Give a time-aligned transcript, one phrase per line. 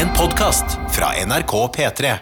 [0.00, 0.64] En podkast
[0.96, 2.12] fra NRK P3.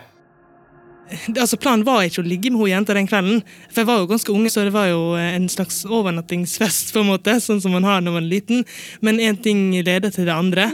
[1.38, 3.39] Altså Planen var ikke å ligge med hun jenta den kvelden,
[3.70, 7.10] for jeg var jo ganske unge, så det var jo en slags overnattingsfest, på en
[7.12, 8.66] måte, sånn som man har når man er liten.
[8.98, 10.66] Men én ting leder til det andre.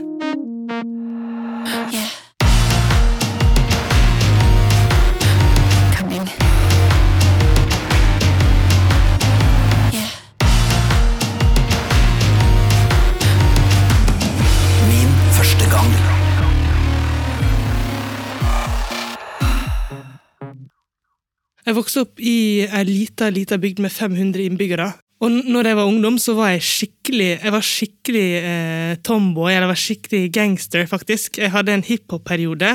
[21.65, 24.91] Jeg vokste opp i ei lita, lita bygd med 500 innbyggere.
[25.25, 29.65] Og når jeg var ungdom, så var jeg skikkelig jeg var skikkelig eh, tomboy, eller
[29.65, 31.39] jeg var skikkelig gangster, faktisk.
[31.41, 32.75] Jeg hadde en hiphop-periode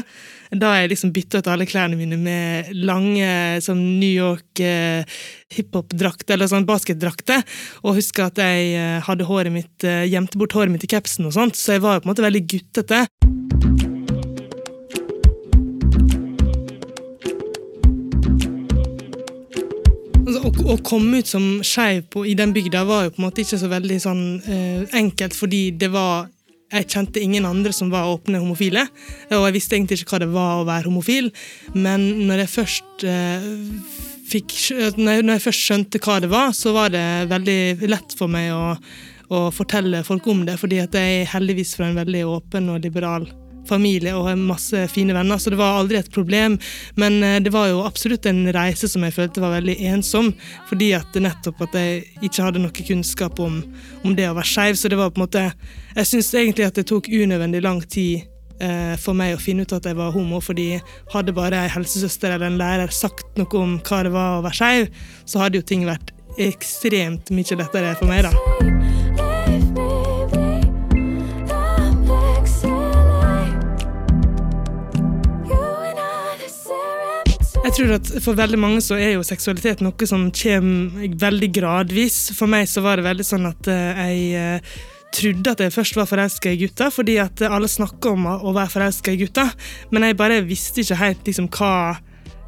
[0.49, 5.05] da jeg liksom bytta ut alle klærne mine med lange som New York eh,
[5.53, 7.45] hiphop-drakter, eller sånn basketdrakter.
[7.83, 11.37] Og husker at jeg eh, hadde håret mitt, eh, bort håret mitt i capsen og
[11.37, 13.05] sånt, så jeg var på en måte veldig guttete.
[20.65, 23.69] Å, komme ut som skeiv i den bygda var jo på en måte ikke så
[23.71, 26.29] veldig sånn eh, enkelt, fordi det var
[26.69, 28.83] jeg kjente ingen andre som var åpne homofile,
[29.33, 31.31] og jeg visste egentlig ikke hva det var å være homofil,
[31.73, 33.47] men når jeg først eh,
[34.29, 34.55] fikk,
[34.99, 38.29] når jeg, når jeg først skjønte hva det var, så var det veldig lett for
[38.31, 38.75] meg å,
[39.33, 42.83] å fortelle folk om det, fordi at jeg er heldigvis fra en veldig åpen og
[42.85, 43.25] liberal
[43.69, 46.57] familie og masse fine venner, så det var aldri et problem.
[46.99, 50.33] Men eh, det var jo absolutt en reise som jeg følte var veldig ensom,
[50.69, 53.61] fordi at nettopp at jeg ikke hadde noe kunnskap om,
[54.03, 54.79] om det å være skeiv.
[54.79, 55.47] Så det var på en måte
[55.95, 58.27] Jeg syns egentlig at det tok unødvendig lang tid
[58.61, 60.71] eh, for meg å finne ut at jeg var homo, fordi
[61.13, 64.59] hadde bare ei helsesøster eller en lærer sagt noe om hva det var å være
[64.61, 68.98] skeiv, så hadde jo ting vært ekstremt mye lettere for meg, da.
[77.59, 82.29] Jeg tror at For veldig mange så er jo seksualitet noe som kommer veldig gradvis.
[82.37, 84.77] For meg så var det veldig sånn at eh, jeg eh,
[85.15, 88.71] trodde at jeg først var forelska i gutter, fordi at alle snakker om å være
[88.71, 89.51] forelska i gutter.
[89.91, 91.73] Men jeg bare visste ikke helt liksom hva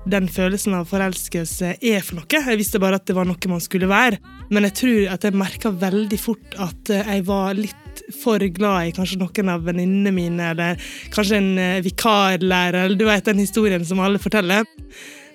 [0.10, 2.42] den følelsen av forelskelse er for noe.
[2.48, 4.22] Jeg visste bare at det var noe man skulle være.
[4.50, 7.81] Men jeg tror at jeg merka veldig fort at eh, jeg var litt
[8.16, 13.08] for glad i kanskje noen av venninnene mine, eller kanskje en eh, vikarlærer, eller du
[13.08, 14.68] vet den historien som alle forteller.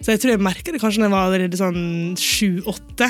[0.00, 3.08] Så jeg tror jeg merka det kanskje da jeg var allerede sånn sju-åtte.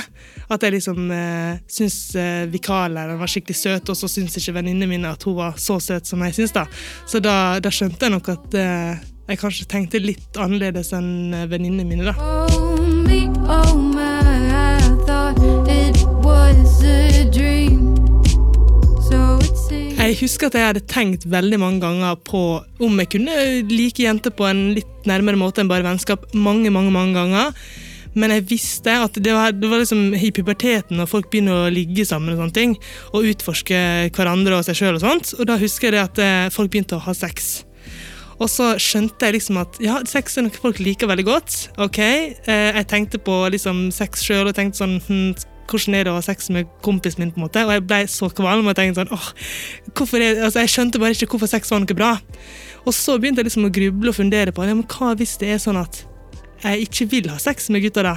[0.52, 4.90] At jeg liksom eh, syntes eh, vikarlæreren var skikkelig søt, og så syntes ikke venninnene
[4.92, 6.54] mine at hun var så søt som jeg syns.
[6.54, 6.66] da.
[7.08, 11.48] Så da, da skjønte jeg nok at eh, jeg kanskje tenkte litt annerledes enn eh,
[11.50, 12.06] venninnene mine.
[12.06, 12.14] da.
[12.22, 14.22] Oh me, oh my,
[14.54, 17.15] I thought it was a
[20.06, 22.40] Jeg husker at jeg hadde tenkt veldig mange ganger på
[22.84, 23.32] om jeg kunne
[23.66, 26.28] like jenter på en litt nærmere måte enn bare vennskap.
[26.30, 27.56] Mange, mange, mange ganger.
[28.14, 31.72] Men jeg visste at det var, det var liksom i puberteten når folk begynner å
[31.74, 32.76] ligge sammen og sånne ting,
[33.10, 33.80] og utforske
[34.14, 35.34] hverandre og seg sjøl og sånt.
[35.40, 37.66] Og da husker jeg at eh, folk begynte å ha sex.
[38.38, 41.58] Og så skjønte jeg liksom at ja, sex er noe folk liker veldig godt.
[41.82, 42.00] ok.
[42.06, 45.30] Eh, jeg tenkte på liksom sex sjøl og tenkte sånn hm,
[45.70, 47.32] hvordan er det å ha sex med kompisen min?
[47.34, 47.64] på en måte?
[47.66, 48.66] Og jeg ble så kvalm.
[48.66, 49.28] og tenkte sånn, åh,
[49.92, 52.12] hvorfor er, altså Jeg skjønte bare ikke hvorfor sex var noe bra.
[52.86, 55.50] Og så begynte jeg liksom å gruble og fundere på ja, men hva hvis det
[55.54, 56.04] er sånn at
[56.62, 58.06] jeg ikke vil ha sex med gutter.
[58.06, 58.16] da?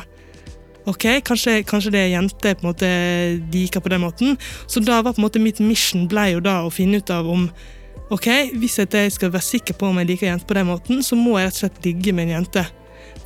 [0.90, 2.88] Ok, Kanskje, kanskje det er jenter på en måte
[3.54, 4.38] liker på den måten.
[4.68, 7.28] Så da var på en måte mitt mission ble jo da å finne ut av
[7.30, 7.50] om
[8.10, 11.18] ok, hvis jeg skal være sikker på om jeg liker jenter på den måten, så
[11.20, 12.66] må jeg rett og slett ligge med en jente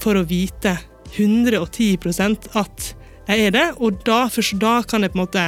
[0.04, 0.76] for å vite
[1.14, 2.90] 110 at
[3.28, 5.44] jeg er det, og da, først da kan jeg på en måte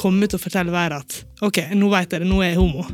[0.00, 2.86] komme ut og fortelle verden at ok, nå vet jeg det, nå er jeg homo.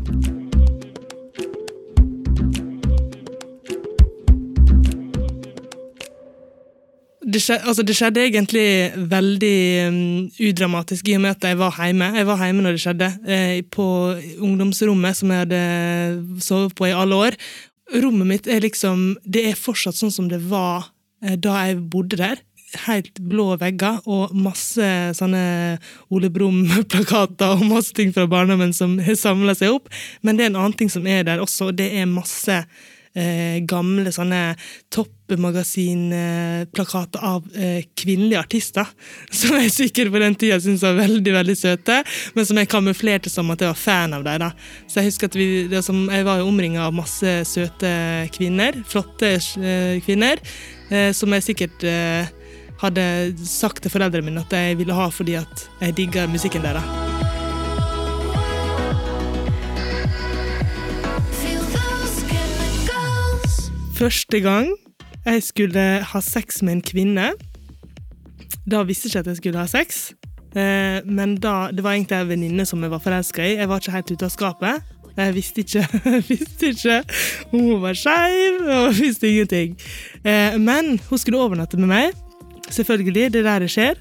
[7.34, 8.66] Det skjedde, altså det skjedde egentlig
[9.10, 9.58] veldig
[9.88, 10.00] um,
[10.44, 12.10] udramatisk i og med at jeg var hjemme.
[12.18, 13.86] Jeg var hjemme når det skjedde, eh, på
[14.44, 15.62] ungdomsrommet som jeg hadde
[16.44, 17.38] sovet på i alle år.
[18.04, 20.90] Rommet mitt er liksom Det er fortsatt sånn som det var
[21.24, 22.44] eh, da jeg bodde der.
[22.84, 24.88] Helt blå vegger og masse
[25.18, 25.44] sånne
[26.14, 29.92] Ole Brumm-plakater og masse ting fra barndommen som har samla seg opp.
[30.22, 32.56] Men det er en annen ting som er der også, og det er masse
[33.14, 34.54] eh, gamle sånne
[34.94, 38.86] toppmagasinplakater av eh, kvinnelige artister.
[39.38, 41.96] Som jeg sikkert på den tida syntes var veldig veldig søte,
[42.34, 44.50] men som jeg kamuflerte som at jeg var fan av dem.
[44.88, 45.48] Så Jeg husker at vi,
[45.82, 47.92] som, jeg var omringa av masse søte
[48.34, 50.36] kvinner, flotte eh, kvinner,
[50.90, 52.24] eh, som jeg sikkert eh,
[52.82, 53.06] hadde
[53.46, 56.84] sagt til foreldrene mine at jeg ville ha fordi at jeg digger musikken deres.
[63.94, 64.68] Første gang
[65.24, 67.30] jeg skulle ha sex med en kvinne,
[68.68, 70.10] da visste jeg ikke at jeg skulle ha sex.
[70.54, 73.56] Eh, men da, det var egentlig en venninne som jeg var forelska i.
[73.58, 74.92] Jeg var ikke helt ute av skapet.
[75.14, 77.00] Jeg visste ikke, jeg visste ikke
[77.52, 79.76] hun var skeiv, og visste ingenting.
[80.24, 82.23] Eh, men hun skulle overnatte med meg.
[82.70, 84.00] Selvfølgelig, det er der det skjer.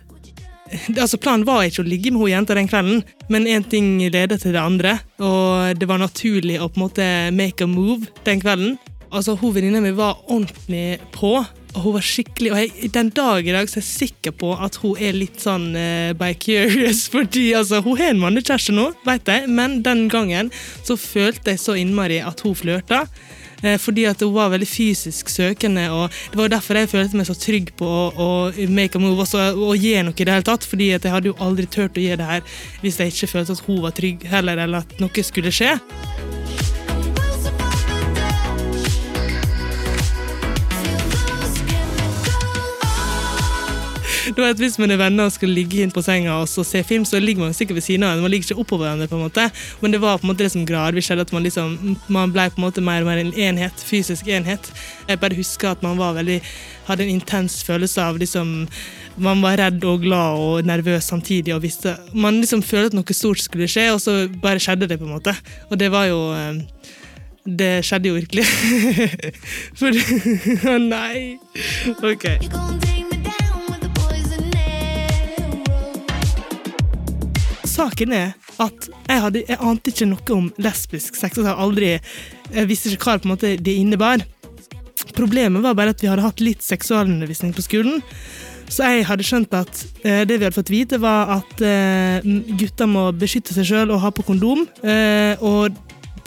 [0.98, 4.40] Altså, Planen var ikke å ligge med hun jenta den kvelden, men én ting leder
[4.42, 4.98] til det andre.
[5.22, 8.78] Og det var naturlig å på en måte make a move den kvelden.
[9.14, 11.36] Altså, Hun venninna mi var ordentlig på,
[11.74, 14.52] og hun var skikkelig Og jeg, den dag i dag så er jeg sikker på
[14.62, 19.30] at hun er litt sånn uh, bi-curious, fordi altså, hun har en mannekjæreste nå, vet
[19.30, 20.52] jeg, men den gangen
[20.86, 23.04] så følte jeg så innmari at hun flørta.
[23.64, 27.30] Eh, fordi at hun var veldig fysisk søkende, og det var derfor jeg følte meg
[27.30, 30.48] så trygg på å, å make a move også, og gi noe i det hele
[30.52, 30.68] tatt.
[30.68, 32.46] fordi at jeg hadde jo aldri turt å gi det her
[32.84, 35.78] hvis jeg ikke følte at hun var trygg heller, eller at noe skulle skje.
[44.34, 47.06] Du at Hvis man er venner og skal ligge inn på senga og se film,
[47.06, 48.26] så ligger man sikkert ved siden av hverandre.
[48.26, 49.46] Man ligger ikke oppå hverandre, på en måte.
[49.82, 52.48] Men det var på en måte det som gradvis skjedde, at man liksom, man ble
[52.50, 54.72] på en måte mer og mer en enhet, fysisk enhet.
[55.10, 56.40] Jeg bare husker at man var veldig,
[56.88, 58.66] hadde en intens følelse av liksom
[59.22, 61.54] man var redd og glad og nervøs samtidig.
[61.54, 65.00] og visste, Man liksom følte at noe stort skulle skje, og så bare skjedde det.
[65.00, 65.36] på en måte.
[65.70, 66.64] Og det var jo eh,
[67.46, 68.46] Det skjedde jo virkelig.
[69.80, 69.92] For
[70.74, 71.38] Å nei!
[72.02, 72.93] Ok.
[77.74, 81.40] Saken er at jeg, hadde, jeg ante ikke noe om lesbisk sex.
[81.40, 81.92] Altså jeg, aldri,
[82.54, 84.22] jeg visste ikke hva måte, det innebar.
[85.18, 88.04] Problemet var bare at vi hadde hatt litt seksualundervisning på skolen.
[88.70, 92.30] Så jeg hadde skjønt at eh, det vi hadde fått vite, var at eh,
[92.60, 94.64] gutter må beskytte seg sjøl og ha på kondom.
[94.86, 95.74] Eh, og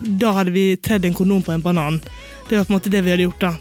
[0.03, 2.01] da hadde vi tredd en kondom på en banan.
[2.49, 3.55] Det var på en måte det vi hadde gjort da.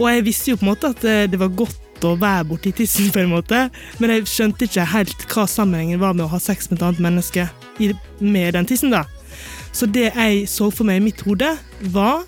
[0.00, 2.72] Og jeg visste jo på en måte at eh, det var godt å være borti
[2.74, 3.68] tissen, på en måte,
[4.02, 7.04] men jeg skjønte ikke helt hva sammenhengen var med å ha sex med et annet
[7.04, 7.48] menneske
[8.20, 8.90] med den tissen.
[8.90, 9.04] da.
[9.74, 11.50] Så det jeg så for meg i mitt hode,
[11.94, 12.22] var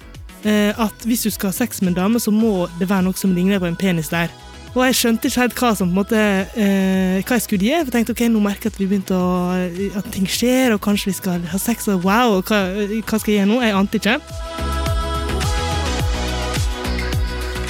[0.45, 3.19] eh, at hvis du skal ha sex med en dame, så må det være noe
[3.19, 4.33] som ligner på en penis der.
[4.77, 7.73] Og jeg skjønte ikke helt hva som måte, eh, hva jeg skulle gi.
[7.79, 9.57] For jeg tenkte ok, nå merker jeg at vi begynte å,
[9.97, 12.67] at ting skjer, og kanskje vi skal ha sex, og wow, og hva,
[13.01, 13.61] hva skal jeg gjøre nå?
[13.65, 14.66] Jeg ante ikke.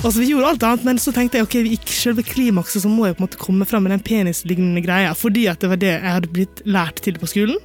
[0.07, 3.09] Altså, vi gjorde alt annet, men så tenkte jeg ok, i selve klimakset så må
[3.09, 5.89] jeg på en måte komme fram med den penislignende greia, fordi at det var det
[5.97, 7.57] jeg hadde blitt lært til på skolen.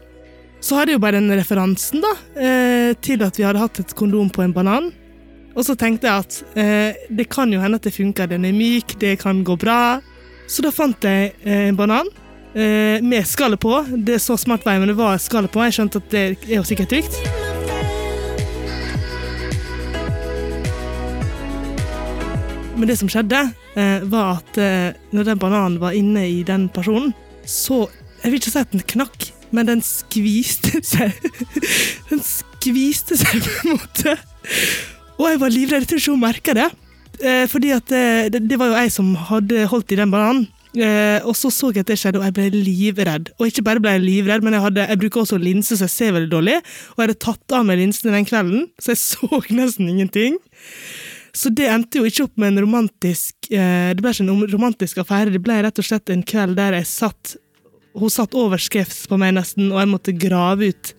[0.61, 3.93] Så hadde jeg jo bare den referansen da, eh, til at vi hadde hatt et
[3.97, 4.89] kondom på en banan.
[5.53, 8.57] Og så tenkte jeg at eh, det kan jo hende at det funker, den er
[8.57, 9.99] myk, det kan gå bra.
[10.49, 12.09] Så da fant jeg eh, en banan
[12.55, 13.83] eh, med skallet på.
[13.93, 15.61] Det er så smart vei, men det var skallet på.
[15.67, 17.40] Jeg skjønte at det er jo sikkert trygt.
[22.81, 23.39] Men det som skjedde,
[23.77, 27.13] eh, var at eh, når den bananen var inne i den personen,
[27.45, 27.87] så
[28.21, 31.15] Jeg vil ikke si at den knakk, men den skviste seg.
[32.11, 34.13] den skviste seg på en måte.
[35.17, 35.81] Og jeg var livredd.
[35.81, 36.67] Jeg tror ikke hun merka det.
[37.17, 40.45] Eh, fordi at det, det var jo jeg som hadde holdt i den bananen.
[40.71, 43.31] Eh, og så så jeg at det skjedde, og jeg ble livredd.
[43.39, 45.95] Og ikke bare ble jeg livredd, men jeg, hadde, jeg bruker også linse, så jeg
[45.97, 46.57] ser veldig dårlig.
[46.93, 50.39] Og jeg hadde tatt av meg linsene den kvelden, så jeg så nesten ingenting.
[51.33, 54.99] Så det endte jo ikke opp med en romantisk eh, Det ble ikke en romantisk
[55.03, 57.35] affære, det ble rett og slett en kveld der jeg satt
[57.95, 60.93] Hun satt over på meg nesten, og jeg måtte grave ut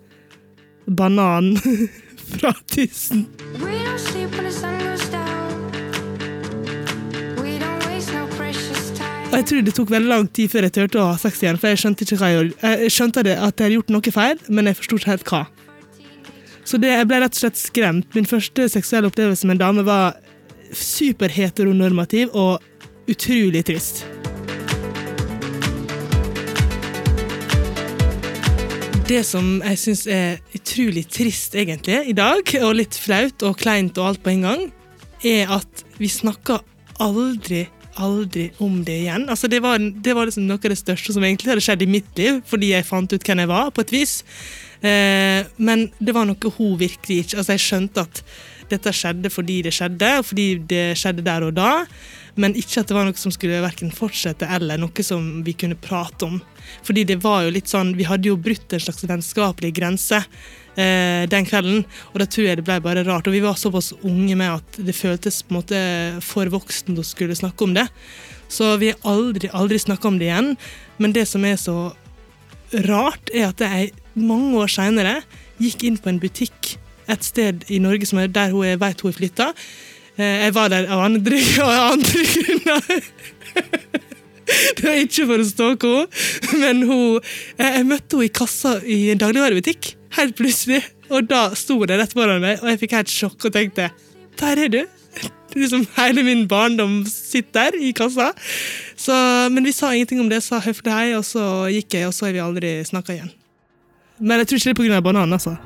[0.86, 1.56] bananen
[2.32, 3.26] fra tissen.
[9.32, 11.56] Og jeg tror det tok veldig lang tid før jeg turte å ha sex igjen,
[11.56, 12.50] for jeg skjønte jeg.
[12.60, 15.46] Jeg skjønte at jeg hadde gjort noe feil, men jeg forsto ikke helt hva.
[16.64, 18.14] Så det, jeg ble rett og slett skremt.
[18.14, 20.18] Min første seksuelle opplevelse med en dame var
[20.72, 22.62] superheteronormativ og
[23.10, 24.04] utrolig trist.
[29.12, 33.98] Det som jeg syns er utrolig trist egentlig i dag, og litt flaut og kleint
[33.98, 34.62] og alt på en gang,
[35.26, 36.62] er at vi snakker
[37.02, 37.66] aldri,
[38.00, 39.26] aldri om det igjen.
[39.28, 41.90] Altså det var, det var liksom noe av det største som egentlig hadde skjedd i
[41.90, 44.20] mitt liv, fordi jeg fant ut hvem jeg var, på et vis.
[44.82, 48.22] Eh, men det var noe hun virkelig ikke Altså, jeg skjønte at
[48.72, 51.70] dette skjedde fordi det skjedde, og fordi det skjedde der og da.
[52.40, 55.76] Men ikke at det var noe som skulle hverken fortsette eller noe som vi kunne
[55.76, 56.40] prate om.
[56.86, 61.28] Fordi det var jo litt sånn, Vi hadde jo brutt en slags vennskapelig grense eh,
[61.28, 63.28] den kvelden, og da tror jeg det ble bare rart.
[63.28, 65.80] Og vi var såpass unge med at det føltes på en måte
[66.24, 67.88] for voksent å skulle snakke om det.
[68.52, 70.54] Så vi har aldri, aldri snakka om det igjen.
[70.98, 71.92] Men det som er så
[72.88, 75.18] rart, er at jeg mange år seinere
[75.62, 76.74] gikk inn på en butikk
[77.10, 79.48] et sted i Norge som er der hun er, vet hun er flytta.
[80.16, 83.02] Eh, Jeg var der av andre, av andre grunner.
[84.76, 87.20] Det var ikke for å stalke henne, men hun,
[87.56, 89.92] eh, jeg møtte henne i kassa i en dagligvarebutikk.
[90.18, 90.82] Helt plutselig.
[91.12, 93.90] Og da sto det rett foran meg, og jeg fikk helt sjokk og tenkte
[94.40, 94.82] Der er du!
[95.60, 98.30] Liksom Hele min barndom sitter der i kassa.
[98.96, 99.12] Så,
[99.52, 102.28] men vi sa ingenting om det, sa høflig hei, og så gikk jeg, og så
[102.28, 103.32] har vi aldri snakka igjen.
[104.22, 105.00] Men jeg tror ikke det er pga.
[105.02, 105.56] bananen, altså.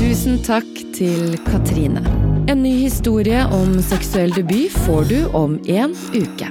[0.00, 2.02] Tusen takk til Katrine.
[2.50, 6.48] En ny historie om seksuell debut får du om en uke.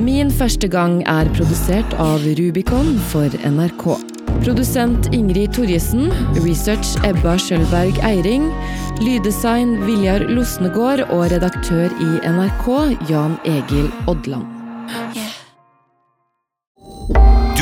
[0.00, 3.84] Min første gang er produsert av Rubicon for NRK.
[4.42, 6.08] Produsent Ingrid Torjesen,
[6.40, 8.48] research Ebba Skjølberg Eiring,
[9.04, 12.66] lyddesign Viljar Losnegård og redaktør i NRK
[13.12, 14.48] Jan Egil Odland.